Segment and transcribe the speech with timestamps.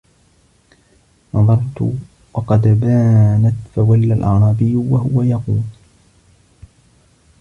[1.33, 1.93] نَظَرْتُ
[2.33, 5.61] وَقَدْ بَانَتْ فَوَلَّى الْأَعْرَابِيُّ وَهُوَ يَقُولُ